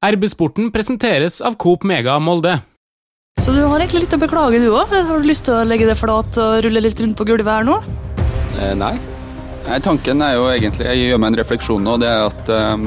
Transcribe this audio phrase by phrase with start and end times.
[0.00, 2.54] RB-sporten presenteres av Coop Mega Molde.
[3.36, 4.88] Så du har egentlig litt å beklage, du òg?
[4.88, 7.66] Har du lyst til å legge deg flat og rulle litt rundt på gulvet her
[7.68, 7.74] nå?
[8.56, 8.94] Eh, nei.
[9.66, 9.80] nei.
[9.84, 11.98] Tanken er jo egentlig Jeg gjør meg en refleksjon nå.
[12.00, 12.86] Det er at um,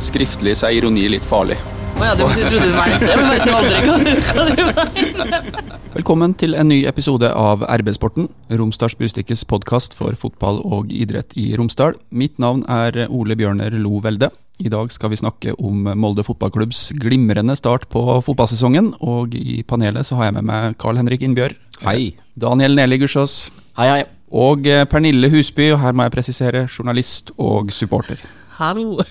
[0.00, 1.58] skriftlig så er ironi litt farlig.
[2.00, 4.00] Å ja, du trodde du mente det, men vet nå aldri hva,
[4.32, 5.78] hva du mener.
[5.98, 11.50] Velkommen til en ny episode av RB-sporten, Romsdals Bustikkes podkast for fotball og idrett i
[11.60, 12.00] Romsdal.
[12.08, 14.32] Mitt navn er Ole Bjørner Lo Velde.
[14.56, 18.94] I dag skal vi snakke om Molde fotballklubbs glimrende start på fotballsesongen.
[19.04, 21.58] Og i panelet så har jeg med meg Carl Henrik Innbjørg.
[21.84, 22.14] Hei.
[22.40, 23.50] Daniel Neli Gussiås.
[23.76, 24.02] Hei, hei.
[24.32, 28.24] Og eh, Pernille Husby, og her må jeg presisere, journalist og supporter.
[28.56, 29.04] Hallo.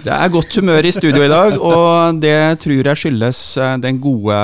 [0.00, 4.00] Det er godt humør i studio i dag, og det tror jeg skyldes eh, den
[4.02, 4.36] gode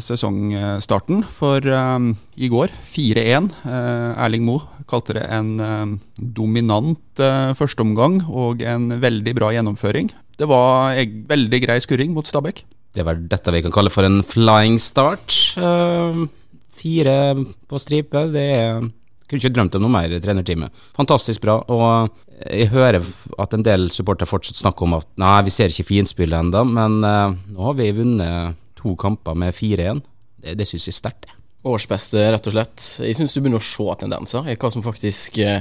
[0.00, 1.24] sesongstarten.
[1.28, 3.50] For um, i går, 4-1.
[3.66, 10.10] Uh, Erling Moe kalte det en um, dominant uh, førsteomgang og en veldig bra gjennomføring.
[10.40, 12.64] Det var en veldig grei skurring mot Stabæk.
[12.96, 15.36] Det vel dette vi kan kalle for en flying start.
[15.60, 16.26] Uh,
[16.80, 17.16] fire
[17.70, 18.88] på stripe, det er
[19.30, 20.74] kunne ikke drømt om noe mer i trenerteamet.
[20.96, 21.60] Fantastisk bra.
[21.70, 23.04] Og jeg hører
[23.38, 26.98] at en del supportere fortsatt snakker om at nei, vi ser ikke finspillet ennå, men
[26.98, 30.02] nå har vi vunnet to kamper med 4-1.
[30.42, 31.30] Det, det syns jeg er sterkt.
[31.66, 32.86] Årsbeste, rett og slett.
[33.04, 35.60] Jeg syns du begynner å se tendenser i hva som faktisk uh,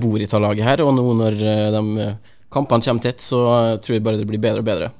[0.00, 0.84] bor i tallaget laget her.
[0.86, 2.06] Og nå når uh, de
[2.52, 3.42] kampene kommer tett, så
[3.82, 4.90] tror jeg bare det blir bedre og bedre.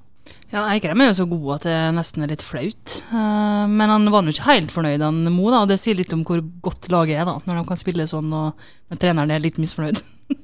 [0.53, 2.99] Ja, Eikrem er jo så god at det nesten er litt flaut.
[3.09, 5.49] Men han var jo ikke helt fornøyd, han Mo.
[5.49, 8.05] da, og Det sier litt om hvor godt laget er, da, når de kan spille
[8.09, 10.03] sånn og treneren er litt misfornøyd.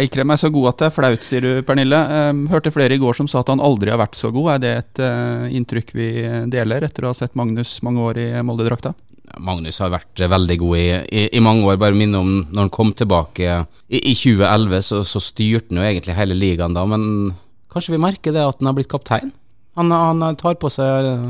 [0.00, 1.98] Eikrem er så god at det er flaut, sier du, Pernille.
[2.30, 4.56] Um, hørte flere i går som sa at han aldri har vært så god.
[4.56, 6.08] Er det et uh, inntrykk vi
[6.50, 8.94] deler etter å ha sett Magnus mange år i Molde-drakta?
[9.40, 11.78] Magnus har vært veldig god i, i, i mange år.
[11.80, 13.46] Bare minne om når han kom tilbake
[13.88, 16.84] i, i 2011, så, så styrte han jo egentlig hele ligaen da.
[16.90, 17.32] Men
[17.74, 19.32] Kanskje vi merker det at han har blitt kaptein?
[19.78, 21.22] Han, han tar på seg eh,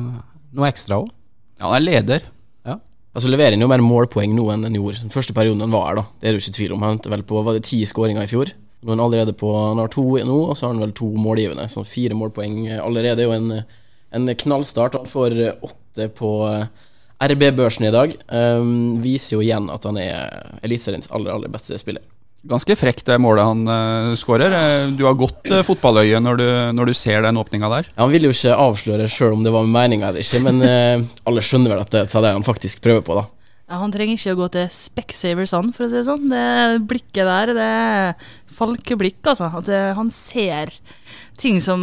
[0.56, 1.12] noe ekstra òg.
[1.56, 2.26] Ja, han er leder.
[3.14, 5.86] Altså Leverer han jo mer målpoeng nå enn han gjorde den første perioden han var
[5.86, 6.00] her.
[6.00, 6.82] da Det er det jo ikke tvil om.
[6.82, 8.50] Han endte vel på var det ti skåringer i fjor.
[8.82, 11.12] Nå er han allerede på Han har to nå, og så har han vel to
[11.14, 11.68] målgivende.
[11.70, 13.62] Så fire målpoeng allerede er jo en,
[14.10, 14.98] en knallstart.
[14.98, 16.66] Han får åtte på eh,
[17.22, 18.16] RB-børsen i dag.
[18.28, 22.02] Um, viser jo igjen at han er Eliteseriens aller, aller beste spiller.
[22.44, 24.52] Ganske frekt det målet han uh, skårer.
[24.52, 27.88] Eh, du har godt uh, fotballøye når du, når du, ser den åpninga der.
[27.94, 31.06] Ja, han vil jo ikke avsløre sjøl om det var meninga eller ikke, men uh,
[31.24, 33.24] alle skjønner vel at det er det han faktisk prøver på, da.
[33.64, 36.26] Ja, Han trenger ikke å gå til Specsavers, han, for å si det sånn.
[36.28, 39.48] Det blikket der, det er falkeblikk, altså.
[39.56, 40.72] At det, han ser
[41.40, 41.80] ting som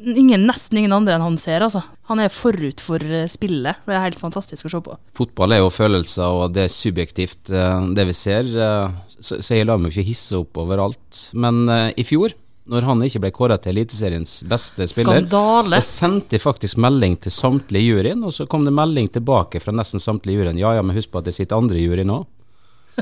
[0.00, 1.84] ingen, nesten ingen andre enn han ser, altså.
[2.08, 3.84] Han er forut for eh, spillet.
[3.84, 4.96] Det er helt fantastisk å se på.
[5.20, 8.48] Fotball er jo følelser, og det er subjektivt, eh, det vi ser.
[8.48, 11.28] Eh, så jeg lar meg ikke hisse opp overalt.
[11.36, 11.64] Men
[11.96, 12.32] i fjor
[12.70, 15.20] når han ikke ble kåra til Eliteseriens beste spiller.
[15.20, 15.80] Skandale.
[15.80, 20.00] Og sendte faktisk melding til samtlige juryen, og så kom det melding tilbake fra nesten
[20.00, 20.60] samtlige juryen.
[20.60, 22.24] Ja ja, men husk på at det sitter andre i juryen òg.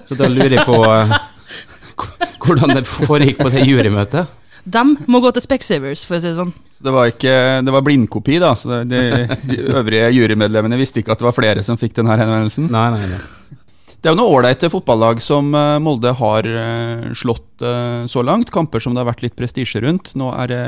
[0.08, 0.78] Så da lurer jeg på
[2.42, 4.38] hvordan det foregikk på det jurymøtet.
[4.62, 6.52] De må gå til Specsavers, for å si det sånn.
[6.70, 7.34] Så det var, ikke,
[7.66, 8.52] det var blindkopi, da?
[8.58, 9.00] Så de,
[9.42, 12.68] de øvrige jurymedlemmene visste ikke at det var flere som fikk denne henvendelsen?
[12.70, 13.58] Nei, nei, nei.
[14.02, 18.48] Det er jo noen ålreite fotballag som eh, Molde har eh, slått eh, så langt.
[18.50, 20.10] Kamper som det har vært litt prestisje rundt.
[20.18, 20.64] Nå er det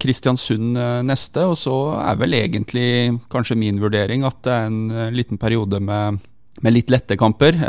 [0.00, 2.88] Kristiansund neste, og så er vel egentlig
[3.28, 6.24] kanskje min vurdering at det er en liten periode med,
[6.64, 7.60] med litt lette kamper.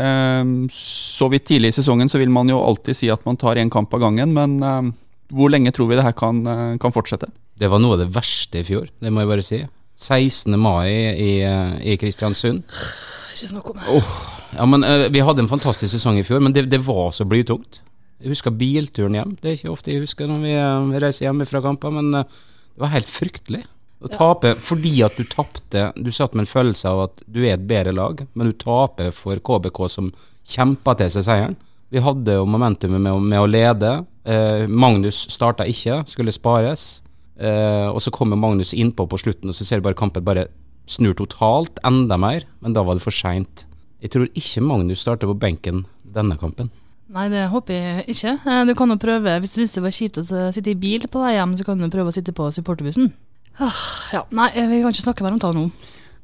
[0.72, 3.74] Så vidt tidlig i sesongen så vil man jo alltid si at man tar én
[3.74, 4.96] kamp av gangen, men
[5.36, 6.46] hvor lenge tror vi det her kan,
[6.80, 7.28] kan, fortsette?
[7.60, 9.64] Det var noe av det verste i fjor, det må jeg bare si.
[10.00, 10.56] 16.
[10.56, 12.64] mai i, i Kristiansund.
[13.36, 14.00] Ikke snakk om det.
[14.00, 17.12] Oh, ja, men, uh, vi hadde en fantastisk sesong i fjor, men det, det var
[17.16, 17.82] så blytungt.
[18.20, 19.36] Jeg husker bilturen hjem.
[19.40, 22.40] Det er ikke ofte jeg husker når vi uh, reiser hjemme fra kamper, men uh,
[22.76, 23.64] det var helt fryktelig.
[24.00, 24.16] Å ja.
[24.16, 27.66] tape fordi at du tapte Du satt med en følelse av at du er et
[27.68, 30.14] bedre lag, men du taper for KBK som
[30.50, 31.58] kjempa til seg seieren.
[31.90, 33.92] Vi hadde jo momentumet med, med, å lede.
[34.24, 37.02] Eh, Magnus starta ikke, skulle spares.
[37.40, 40.48] Eh, og så kommer Magnus innpå på slutten, og så ser du bare kampen bare
[40.90, 42.46] snur totalt, enda mer.
[42.64, 43.66] Men da var det for seint.
[44.00, 46.72] Jeg tror ikke Magnus starter på benken denne kampen.
[47.10, 48.36] Nei, det håper jeg ikke.
[48.46, 51.08] Eh, du kan jo prøve, Hvis du syns det var kjipt å sitte i bil
[51.10, 53.12] på vei hjem, så kan du prøve å sitte på supporterbussen.
[53.60, 53.82] Ah,
[54.14, 55.66] ja, Nei, vi kan ikke snakke mer om det nå.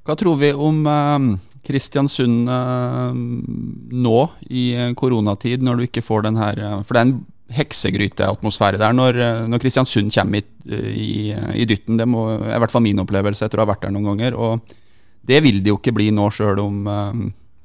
[0.06, 1.32] Hva tror vi om um,
[1.66, 4.20] Kristiansund nå
[4.54, 7.16] i koronatid, når du ikke får den her For det er en
[7.56, 9.18] heksegryteatmosfære der når,
[9.50, 11.98] når, Kristiansund kommer i, i, i, dytten.
[11.98, 14.38] Det må, er i hvert fall min opplevelse etter å ha vært der noen ganger.
[14.38, 14.78] Og
[15.26, 16.86] det vil det jo ikke bli nå, sjøl om,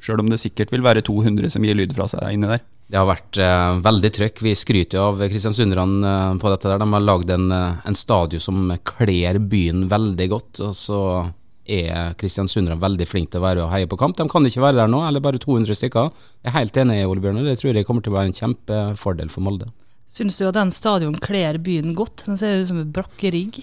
[0.01, 2.65] uh, om, det sikkert vil være 200 som gir lyd fra seg inni der.
[2.91, 4.41] Det har vært eh, veldig trøkk.
[4.43, 6.67] Vi skryter jo av kristiansunderne eh, på dette.
[6.67, 6.81] der.
[6.83, 10.63] De har lagd en, eh, en stadion som kler byen veldig godt.
[10.67, 11.03] Og så
[11.71, 14.17] er kristiansunderne veldig flinke til å være og heie på kamp.
[14.19, 16.11] De kan ikke være der nå, eller bare 200 stykker.
[16.43, 17.47] Jeg er helt enig, Ole Bjørnar.
[17.47, 19.71] Det tror jeg kommer til å være en kjempefordel for Molde.
[20.11, 22.25] Syns du at den stadion kler byen godt?
[22.27, 23.63] Den ser ut som en brakkerigg.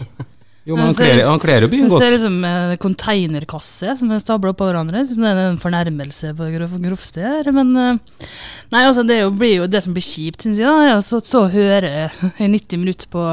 [0.68, 2.02] Jo, men han kler, han kler jo byen godt.
[2.04, 5.00] ser liksom ut som en containerkasse som er stabla på hverandre.
[5.00, 6.50] Jeg synes det er en fornærmelse på
[6.84, 8.28] grovste her, men eh,
[8.74, 10.68] Nei, altså, det jo, blir jo det som blir kjipt, syns jeg.
[10.68, 13.26] da, Så, så høre i 90 minutter på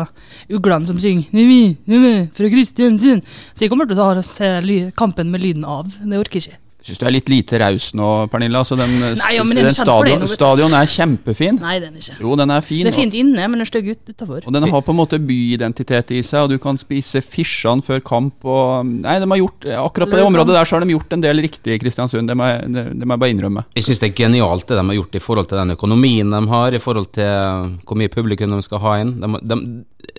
[0.55, 3.27] uglene som synger «Nimi, nimi, fra Kristiansund.
[3.51, 5.91] Så jeg kommer til å ta, kampen med lyden av.
[5.91, 6.63] Det orker jeg ikke.
[6.85, 8.61] Syns du er litt lite raus nå, Pernilla?
[8.61, 11.57] Altså, den Nei, ja, men den den stadion, stadion er kjempefin.
[11.63, 12.17] Nei, den er ikke.
[12.21, 12.83] Jo, den er fin.
[12.85, 14.43] Det er fint inne, men den er stygg ut utafor.
[14.45, 18.03] Og den har på en måte byidentitet i seg, og du kan spise fisjene før
[18.05, 18.45] kamp.
[18.45, 21.25] Og, nei, de har gjort, Akkurat på det området der så har de gjort en
[21.25, 23.65] del riktig i Kristiansund, det må jeg, det, det må jeg bare innrømme.
[23.79, 26.43] Jeg syns det er genialt det de har gjort i forhold til den økonomien de
[26.53, 29.17] har, i forhold til hvor mye publikum de skal ha inn.
[29.25, 29.59] De, de,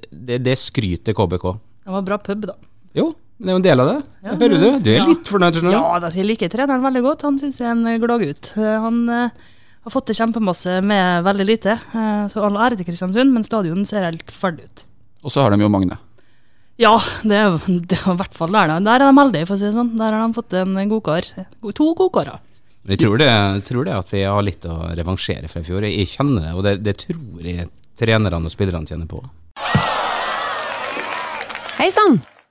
[0.09, 1.45] det, det skryter KBK.
[1.85, 2.57] Det var bra pub, da.
[2.97, 3.97] Jo, men det er jo en del av det.
[4.23, 4.69] Ja, Hører du?
[4.79, 5.05] Du er ja.
[5.09, 5.59] litt fornøyd?
[5.73, 7.25] Ja, da, jeg liker treneren veldig godt.
[7.27, 8.53] Han syns jeg er en gladgutt.
[8.55, 9.45] Han eh,
[9.85, 13.83] har fått til kjempemasse med veldig lite, eh, så all ære til Kristiansund, men stadion
[13.87, 14.85] ser helt ferdig ut.
[15.27, 15.99] Og så har de jo Magne.
[16.81, 17.55] Ja, det er
[17.91, 18.73] det er i hvert fall der.
[18.73, 18.79] da.
[18.83, 19.93] Der er de heldige, for å si det sånn.
[19.99, 21.27] Der har de fått en godkar.
[21.75, 22.43] To godkarer.
[22.85, 25.65] Men jeg tror, det, jeg tror det at vi har litt å revansjere fra i
[25.65, 25.87] fjor.
[25.87, 29.23] Jeg, jeg kjenner det, og det, det tror jeg trenerne og spillerne kjenner på.
[31.75, 32.21] Hei sann!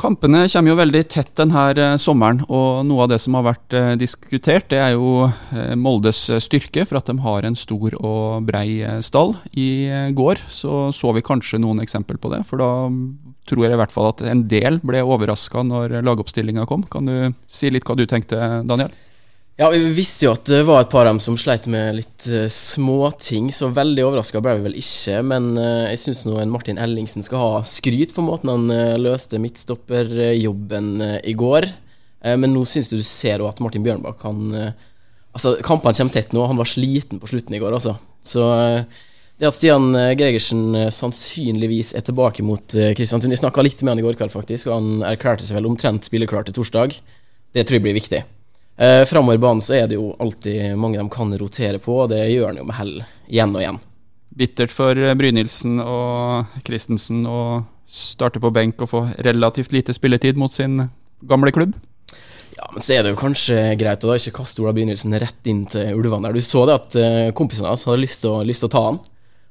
[0.00, 3.74] Kampene kommer jo veldig tett denne eh, sommeren, og noe av det som har vært
[3.76, 8.46] eh, diskutert, det er jo eh, Moldes styrke, for at de har en stor og
[8.48, 9.34] brei stall.
[9.52, 12.70] I går så, så vi kanskje noen eksempel på det, for da
[13.50, 16.86] tror jeg i hvert fall at en del ble overraska når lagoppstillinga kom.
[16.88, 17.16] Kan du
[17.50, 18.94] si litt hva du tenkte, Daniel?
[19.60, 22.24] Ja, vi visste jo at det var et par av dem som sleit med litt
[22.32, 25.18] uh, småting, så veldig overraska ble vi vel ikke.
[25.20, 30.88] Men uh, jeg syns Martin Ellingsen skal ha skryt for måten han uh, løste midtstopperjobben
[31.04, 31.68] uh, i går.
[32.20, 34.40] Men nå syns du du ser at Martin Bjørnbakk han
[35.32, 36.42] Altså, kampene kommer tett nå.
[36.50, 37.94] Han var sliten på slutten i går, altså.
[38.20, 38.44] Så
[39.40, 44.04] det at Stian Gregersen sannsynligvis er tilbake mot Kristiansund Jeg snakka litt med han i
[44.04, 47.00] går kveld, faktisk, og han erklærte seg vel omtrent spilleklar til torsdag.
[47.56, 48.20] Det tror jeg blir viktig.
[48.80, 52.08] Eh, Framover i banen så er det jo alltid mange de kan rotere på, og
[52.14, 52.94] det gjør han jo med hell
[53.28, 53.80] igjen og igjen.
[54.40, 57.40] Bittert for eh, Brynildsen og Christensen å
[57.90, 60.86] starte på benk og få relativt lite spilletid mot sin
[61.28, 61.74] gamle klubb.
[62.56, 65.52] Ja, men så er det jo kanskje greit å da ikke kaste Ola Brynildsen rett
[65.52, 66.40] inn til ulvene der.
[66.40, 69.00] Du så det at eh, kompisene hans hadde lyst til å ta han.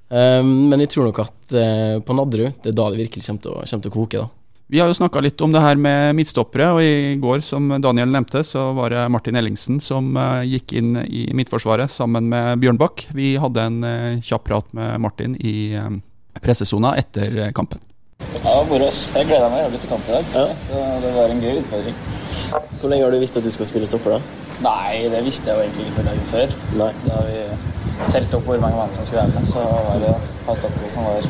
[0.10, 3.44] Um, men jeg tror nok at uh, på Nadderud, det er da det virkelig kommer
[3.44, 4.39] til å, kommer til å koke, da.
[4.70, 8.12] Vi har jo snakka litt om det her med midtstoppere, og i går, som Daniel
[8.14, 13.08] nevnte, så var det Martin Ellingsen som eh, gikk inn i Midtforsvaret sammen med Bjørnbakk.
[13.18, 15.90] Vi hadde en eh, kjapp prat med Martin i uh,
[16.38, 17.82] pressesona etter eh, kampen.
[18.44, 19.02] Ja, ass.
[19.16, 20.54] Jeg gleda meg jævlig til kamp i dag.
[20.68, 22.00] Så det var en gøy utfordring.
[22.78, 24.46] Hvor lenge har du visst at du skal spille stopper, da?
[24.68, 26.58] Nei, det visste jeg jo egentlig ikke før dagen før.
[26.84, 26.92] Nei.
[27.08, 30.44] Da vi telte opp hvor mange mann som skulle være med, så var det et
[30.46, 31.26] par stoppere som var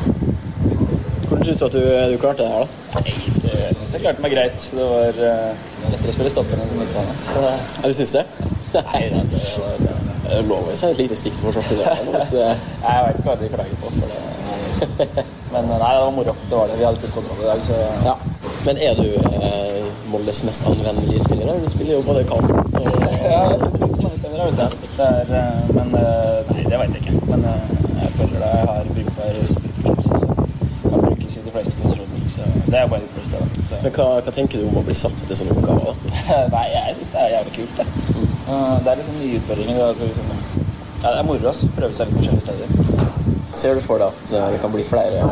[1.30, 3.00] Hvordan syns du at du, du klarte det her, da?
[3.00, 3.14] Nei,
[3.46, 4.64] Jeg syns jeg klarte meg greit.
[4.74, 7.12] Det var uh, lettere å spille stopper enn som midtbane.
[7.46, 8.24] Ja, du syns det?
[8.90, 12.24] nei, det, det var eh, Det er lov å si et lite stikk til forsvarsspillerne.
[12.42, 13.94] Jeg veit ikke hva de klager på.
[13.96, 15.24] For det.
[15.52, 16.34] Men eh, nei, det var moro.
[16.50, 16.76] Det var det.
[16.82, 18.16] Vi hadde full kontroll i dag, så Ja.
[18.66, 19.06] Men er du
[19.40, 21.54] eh, Moldes mest anvendelige spiller?
[21.64, 22.88] Du spiller jo både kant og
[23.30, 24.90] Ja, jeg bruker mange steder, jeg vet det.
[24.98, 27.14] det er, eh, men eh, nei, det veit jeg ikke.
[27.30, 27.46] Men
[28.02, 28.50] jeg føler det.
[28.50, 30.26] Jeg har brukbar spillforståelse, så
[30.90, 32.26] kan brukes i de fleste posisjoner.
[32.34, 33.26] Så det er bare det.
[33.68, 33.78] Så.
[33.82, 35.98] Men hva, hva tenker du om å bli satt til sånne oppgaver?
[36.54, 37.86] Nei, jeg syns det er jævlig kult, det.
[38.50, 39.80] Eh, Det er liksom nye utfordringer.
[39.80, 40.30] Det er, liksom,
[41.02, 43.18] ja, det er moro å prøve seg litt forskjellige steder.
[43.60, 45.26] Ser du for deg at eh, det kan bli flere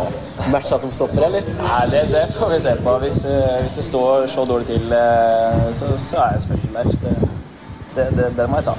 [0.53, 1.53] matcher som stopper, eller?
[1.61, 2.97] Nei, det, det får vi se på.
[3.05, 4.91] Hvis, eh, hvis det står så dårlig til,
[5.79, 6.75] så, så er jeg selvfølgelig
[7.07, 7.33] der.
[7.95, 8.77] Det, det, det, må jeg ta.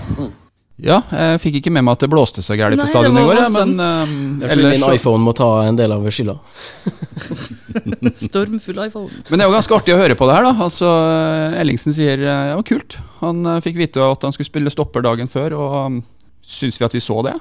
[0.80, 3.28] Ja, jeg fikk ikke med meg at det blåste så gærent på stadionet stadion i
[3.28, 4.14] går, men eh,
[4.46, 6.36] Jeg tror ellers min så- iPhone må ta en del av skylda.
[8.30, 9.10] Stormfull iPhone.
[9.30, 10.54] Men det er jo ganske artig å høre på det her, da.
[10.68, 10.92] Altså,
[11.60, 12.98] Ellingsen sier det det var kult.
[13.20, 16.00] Han eh, fikk vite at han skulle spille stopper dagen før, og um,
[16.46, 17.36] syns vi at vi så det?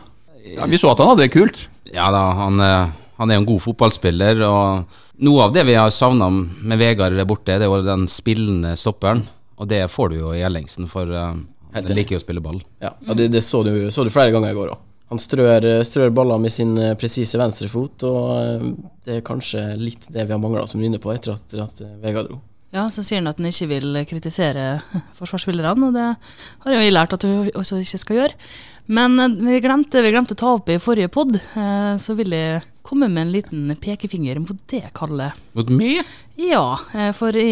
[0.57, 1.61] Ja, vi så at han hadde det kult.
[1.93, 5.79] Ja da, han, eh, han er jo en god fotballspiller, og noe av det vi
[5.79, 9.27] har savna med Vegard borte, det er jo den spillende stopperen.
[9.59, 11.33] Og det får du jo i Ellingsen, for eh,
[11.73, 11.97] Helt han enig.
[12.03, 12.61] liker jo å spille ball.
[12.83, 14.85] Ja, og det, det så, du, så du flere ganger i går òg.
[15.09, 18.65] han strør, strør baller med sin eh, presise venstrefot, og eh,
[19.07, 21.55] det er kanskje litt det vi har mangla, som du er inne på, etter at,
[21.65, 22.41] at eh, Vegard dro.
[22.77, 24.83] Ja, så sier han at han ikke vil kritisere
[25.19, 26.09] forsvarsspillerne, og det
[26.67, 28.37] har jeg jo lært at du også ikke skal gjøre.
[28.93, 31.35] Men vi glemte, vi glemte å ta opp i forrige pod,
[32.01, 35.27] så vil jeg komme med en liten pekefinger mot det Kalle.
[35.57, 36.09] Mot meg?
[36.41, 36.63] Ja,
[37.17, 37.51] for i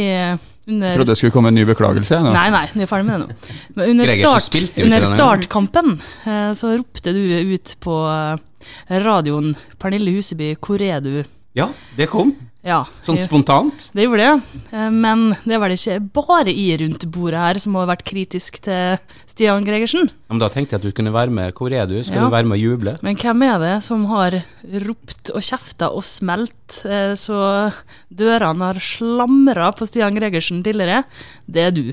[0.66, 2.18] under Jeg trodde det skulle komme en ny beklagelse.
[2.24, 2.32] nå.
[2.34, 3.54] Nei, nei, vi er ferdig med det nå.
[3.76, 5.92] Men under, start, under startkampen
[6.26, 7.22] eh, så ropte du
[7.54, 11.24] ut på eh, radioen 'Pernille Huseby, hvor er du?'
[11.56, 12.34] Ja, det kom.
[12.66, 13.84] Ja, Sånn spontant.
[13.94, 14.62] det gjorde det.
[14.74, 18.58] Eh, Men det er vel ikke bare i rundt bordet her som har vært kritisk
[18.64, 18.98] til
[19.30, 20.08] Stian Gregersen.
[20.10, 21.54] Ja, Men da tenkte jeg at du kunne være med.
[21.54, 22.02] Hvor er du?
[22.02, 22.24] Skal Ja.
[22.26, 22.96] du være med og juble?
[23.06, 24.42] Men hvem er det som har
[24.82, 27.72] ropt og kjefta og smelt eh, så
[28.12, 31.04] dørene har slamra på Stian Gregersen tidligere?
[31.48, 31.92] Det er du.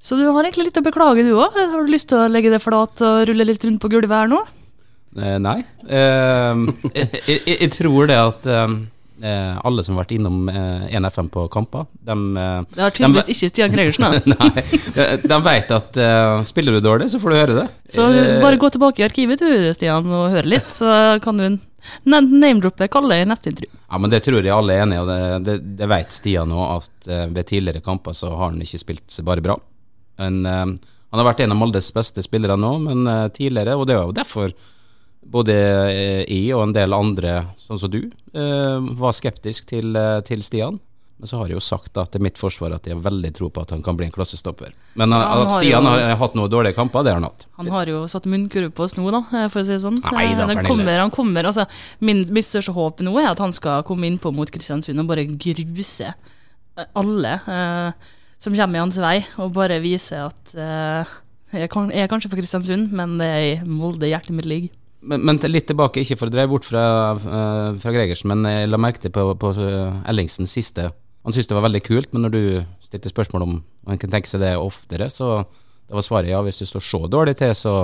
[0.00, 1.52] Så du har egentlig litt å beklage, du òg.
[1.54, 4.30] Har du lyst til å legge det flat og rulle litt rundt på gulvet her
[4.30, 4.40] nå?
[5.18, 5.64] Eh, nei.
[5.88, 6.54] Eh,
[6.94, 8.68] jeg, jeg, jeg tror det at eh,
[9.62, 13.50] alle som har vært innom eh, 1FM på kamper, de, eh, Det har tydeligvis ikke
[13.52, 14.06] Stian Gregersen.
[14.10, 14.20] da.
[14.34, 14.62] Nei,
[14.96, 17.66] de, de vet at eh, spiller du dårlig, så får du høre det.
[17.94, 21.58] Så Eh, bare gå tilbake i arkivet du, Stian, og høre litt, så kan du
[22.06, 23.70] name-droppe Kalle i neste intervju.
[23.90, 26.50] Ja, men Det tror jeg alle er enig i, og det, det, det vet Stian
[26.50, 29.56] nå, at eh, ved tidligere kamper så har han ikke spilt så bare bra.
[30.22, 30.66] Men, eh,
[31.12, 34.06] han har vært en av Moldes beste spillere nå, men eh, tidligere, og det er
[34.06, 34.54] jo derfor
[35.24, 38.00] både eh, jeg og en del andre, sånn som du,
[38.34, 40.80] eh, var skeptisk til, eh, til Stian.
[41.22, 43.46] Men så har jeg jo sagt da, til mitt forsvar at jeg har veldig tro
[43.54, 44.72] på at han kan bli en klassestopper.
[44.98, 47.46] Men Ja, at har Stian jo- har hatt noen dårlige kamper, det har han hatt.
[47.60, 50.00] Han har jo satt munnkurv på oss nå, da, for å si det sånn.
[50.12, 51.68] Nei da, den kommer, han kommer, altså,
[52.00, 55.26] min, mitt største håp nå er at han skal komme innpå mot Kristiansund og bare
[55.30, 56.10] gruse
[56.96, 57.92] alle eh,
[58.42, 61.04] som kommer i hans vei, og bare vise at eh,
[61.52, 64.72] jeg, kan, jeg er kanskje for Kristiansund, men det er i Molde hjertet mitt ligger.
[65.02, 66.84] Men, men litt tilbake, ikke for å dreie bort fra,
[67.18, 70.92] eh, fra Gregersen, men jeg la merke til på, på eh, Ellingsens siste
[71.22, 72.42] Han syntes det var veldig kult, men når du
[72.82, 76.62] stilte spørsmål om han kan tenke seg det oftere, så da var svaret ja, hvis
[76.62, 77.74] du står så dårlig til, så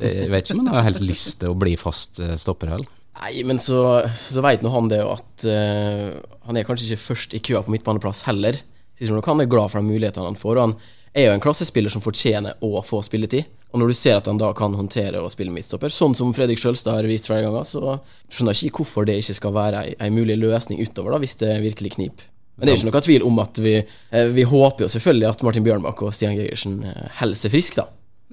[0.00, 2.96] jeg vet ikke om han har helt lyst til å bli fast eh, stopper heller.
[3.20, 3.80] Nei, men så,
[4.16, 6.14] så veit nå han det jo at uh,
[6.46, 8.56] han er kanskje ikke først i køa på midtbaneplass heller.
[8.96, 10.76] Sier nok han er glad for de mulighetene han får, og han
[11.14, 13.48] er jo en klassespiller som fortjener å få spilletid.
[13.70, 16.58] Og når du ser at han da kan håndtere å spille midtstopper, sånn som Fredrik
[16.58, 17.98] Sjølstad har vist flere ganger, så
[18.30, 21.38] skjønner jeg ikke hvorfor det ikke skal være ei, ei mulig løsning utover, da, hvis
[21.42, 22.26] det virkelig kniper.
[22.60, 25.28] Men det er jo ikke noe tvil om at vi, eh, vi håper jo selvfølgelig
[25.30, 27.86] at Martin Bjørnbakk og Stian Gregersen eh, holder seg friske, da.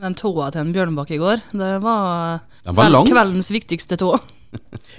[0.03, 4.15] Den tåa til en Bjørnbakk i går, det var, var kveldens viktigste tå.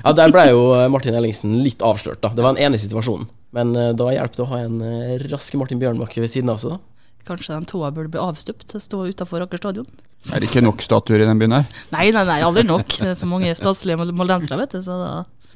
[0.04, 2.30] Ja, Der ble jo eh, Martin Ellingsen litt avslørt, da.
[2.36, 3.24] Det var en ene situasjon.
[3.56, 6.74] Men da hjelper det å ha en raske rask Martin Bjørnbakk ved siden av seg,
[6.76, 6.97] da.
[7.26, 9.88] Kanskje den tåa burde bli avstøpt og stå utafor Aker stadion?
[10.32, 11.66] Er det ikke nok statuer i den byen her?
[11.94, 12.88] Nei, nei, nei, aldri nok.
[13.00, 15.10] Det er så mange statslige moldensere, vet du, så da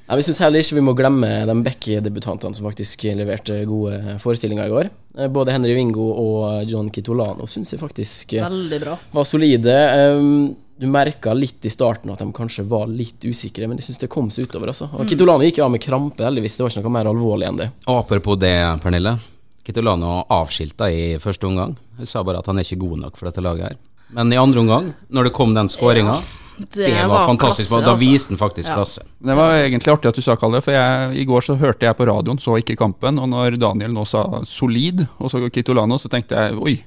[0.09, 4.67] Ja, Vi syns heller ikke vi må glemme de Becky-debutantene som faktisk leverte gode forestillinger
[4.67, 4.91] i går.
[5.33, 8.49] Både Henry Wingo og John Kitolano syns jeg faktisk eh,
[8.83, 8.99] bra.
[9.13, 9.77] var solide.
[10.19, 14.01] Um, Du merka litt i starten at de kanskje var litt usikre, men jeg syns
[14.03, 14.73] det kom seg utover.
[14.73, 14.89] altså.
[14.99, 16.57] Og Kitolano gikk jo av med krampe, heldigvis.
[16.59, 17.69] Det var ikke noe mer alvorlig enn det.
[17.87, 19.19] Apropos det, Pernille.
[19.63, 21.77] Kitolano avskilta i første omgang.
[21.99, 23.81] Hun sa bare at han er ikke god nok for dette laget her.
[24.13, 26.21] Men i andre omgang, når det kom den skåringa,
[26.59, 27.71] det, var fantastisk.
[27.71, 28.05] klasse, da altså.
[28.05, 28.75] viste han faktisk Ja.
[28.77, 29.03] klasse.
[29.19, 31.97] Det var egentlig artig at du sa Kalle, for jeg, i går så hørte jeg
[31.97, 33.19] på radioen, så ikke kampen.
[33.19, 36.85] Og når Daniel nå sa solid, og så Kitolano, så tenkte jeg oi.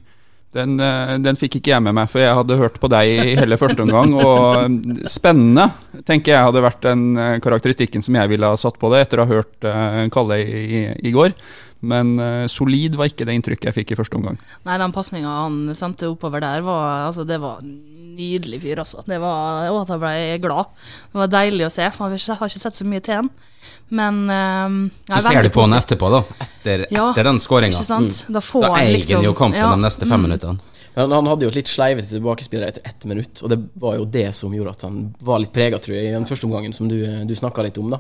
[0.56, 3.36] Den, eh, den fikk ikke jeg med meg, for jeg hadde hørt på deg i
[3.36, 4.14] hele første omgang.
[4.16, 5.66] Og spennende,
[6.08, 9.20] tenker jeg hadde vært den eh, karakteristikken som jeg ville ha satt på det, etter
[9.20, 11.34] å ha hørt eh, Kalle i, i går.
[11.86, 14.38] Men uh, solid var ikke det inntrykket jeg fikk i første omgang.
[14.66, 19.04] Nei, den pasninga han sendte oppover der, var altså, det var nydelig fyr, altså.
[19.08, 20.72] Det var, og at jeg ble glad.
[21.12, 23.34] Det var deilig å se, for jeg har ikke sett så mye til han.
[23.94, 24.78] Men um,
[25.12, 26.24] Så ser du på han etterpå, da.
[26.42, 27.82] Etter, Ja, etter den skåringa.
[27.84, 28.32] Ikke?
[28.34, 30.74] Da får Da han eier liksom han jo kampen ja, de neste fem minuttene.
[30.96, 34.06] Men han hadde jo et litt sleivete tilbakespillere etter ett minutt, og det var jo
[34.08, 36.88] det som gjorde at han var litt prega, tror jeg, i den første omgangen, som
[36.88, 36.96] du,
[37.28, 38.00] du snakka litt om, da.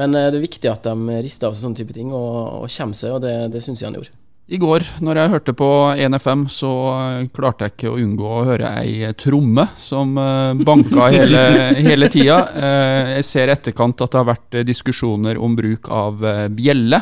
[0.00, 2.72] Men eh, det er viktig at de rister av seg sånne type ting og, og
[2.72, 4.16] kommer seg, og det, det syns jeg han gjorde.
[4.50, 8.40] I går, når jeg hørte på 1FM, så eh, klarte jeg ikke å unngå å
[8.48, 11.42] høre ei tromme som eh, banka hele,
[11.78, 12.40] hele tida.
[12.58, 16.18] Eh, Jeg ser i etterkant at det har vært diskusjoner om bruk av
[16.56, 16.98] bjelle.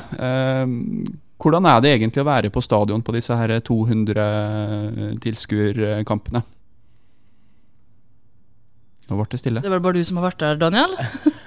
[1.39, 4.29] Hvordan er det egentlig å være på stadion på disse her 200
[5.25, 6.45] tilskuerkampene?
[9.09, 9.65] Nå ble det stille.
[9.65, 10.93] Det var bare du som har vært der, Daniel.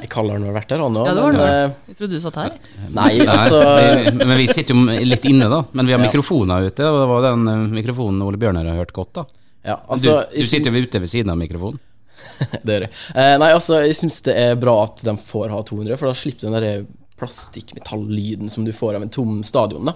[0.00, 1.06] Jeg kaller han vel vært der, han òg.
[1.06, 2.54] Ja, det var det men, Jeg trodde du satt her.
[2.56, 5.60] eh, Nei, altså vi, men vi sitter jo litt inne, da.
[5.76, 6.06] Men vi har Ja.
[6.08, 9.26] mikrofoner ute, og det var den eh, mikrofonen Ole Bjørnar har hørt godt, da.
[9.72, 11.78] ja, altså, du, du sitter jo ute ved siden av mikrofonen.
[12.64, 12.92] det gjør jeg.
[13.14, 16.16] Eh, nei, altså, jeg syns det er bra at de får ha 200, for da
[16.16, 16.88] slipper den der
[17.20, 19.94] plastikkmetallyden som du får av en tom stadion, da.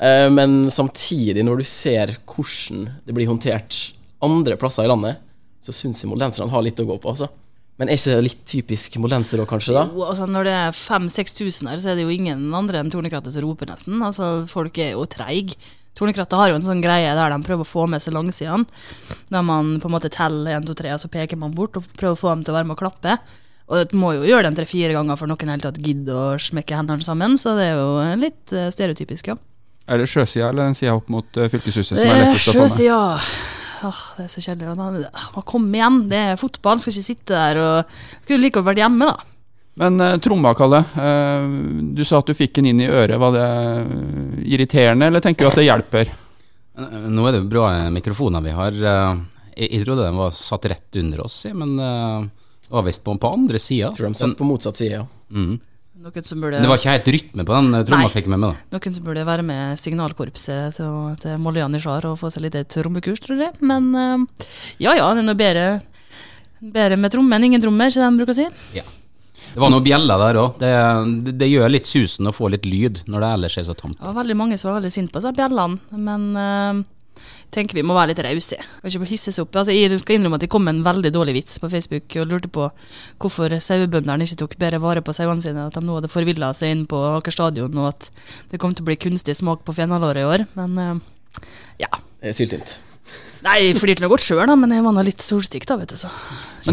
[0.00, 3.76] Eh, men samtidig, når du ser hvordan det blir håndtert
[4.24, 5.20] andre plasser i landet,
[5.62, 7.28] så syns jeg moldenserne har litt å gå på, altså.
[7.76, 9.74] Men er ikke det litt typisk moldenser da, kanskje?
[9.76, 9.86] da?
[9.92, 13.34] Jo, altså Når det er 5000-6000 her, så er det jo ingen andre enn Tornekrattet
[13.34, 13.98] som roper, nesten.
[14.04, 15.58] Altså, Folk er jo treige.
[15.96, 18.68] Tornekrattet har jo en sånn greie der de prøver å få med seg langsidene.
[19.32, 21.88] Der man på en måte teller 1, 2, 3, og så peker man bort og
[21.96, 23.16] prøver å få dem til å være med og klappe.
[23.66, 26.76] Og du må jo gjøre det tre-fire ganger for noen helt tatt gidder å smekke
[26.78, 29.38] hendene sammen, så det er jo litt eh, stereotypisk, ja.
[29.86, 32.56] Er det sjøsida eller den sida opp mot uh, fylkeshuset som er er lettest å
[32.56, 32.72] få med?
[32.72, 33.00] sjøsida.
[33.84, 35.08] Åh, det er så kjedelig.
[35.12, 36.80] ah, Kom igjen, det er fotball.
[36.80, 39.32] Skal ikke sitte der og Skulle like godt vært hjemme, da.
[39.76, 40.78] Men uh, tromma, Kalle.
[40.96, 41.48] eh,
[41.92, 43.18] du sa at du fikk den inn i øret.
[43.20, 46.12] Var det eh, irriterende, eller tenker du at det hjelper?
[47.12, 48.72] Nå er det bra mikrofoner vi har.
[48.72, 53.30] Jeg, jeg trodde den var satt rett under oss, men det var visst på, på
[53.32, 53.92] andre sida.
[53.96, 55.06] Tror de satt på motsatt side, ja.
[55.32, 55.54] Mm.
[56.06, 58.58] Noen som burde, det var ikke helt rytme på den eh, tromma, fikk med meg.
[58.70, 62.58] da noen som burde være med signalkorpset til, til Molly Janitsjar og få seg litt
[62.70, 63.56] trommekurs, tror jeg.
[63.66, 64.46] Men eh,
[64.84, 65.64] ja ja, det er noe bedre,
[66.62, 68.46] bedre med tromme enn ingen trommer, ikke det de bruker å si.
[68.78, 68.86] Ja.
[69.56, 70.60] Det var noe bjeller der òg.
[70.62, 70.70] Det,
[71.26, 73.98] det, det gjør litt susen å få litt lyd når det ellers er så tomt.
[73.98, 76.84] Det var veldig mange som var veldig sinte på seg, bjellene, men eh,
[77.54, 78.58] tenker vi må være litt rause.
[78.82, 79.54] Kan ikke hisses opp.
[79.56, 82.50] Altså, jeg skal innrømme at det kom en veldig dårlig vits på Facebook og lurte
[82.52, 82.68] på
[83.22, 86.74] hvorfor sauebøndene ikke tok bedre vare på sauene sine, at de nå hadde forvilla seg
[86.74, 88.10] inn på Aker stadion, og at
[88.50, 90.46] det kom til å bli kunstig smak på fenalåret i år.
[90.58, 90.94] Men eh,
[91.86, 91.92] ja.
[92.20, 92.78] Det er syltynt.
[93.46, 95.98] Nei, jeg flirte nå godt sjøl, men jeg var nå litt solstikk, da, vet du,
[96.00, 96.08] så.